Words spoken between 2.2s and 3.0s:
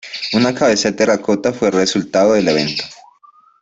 del evento.